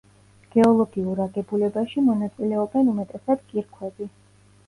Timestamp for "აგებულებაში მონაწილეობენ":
1.25-2.89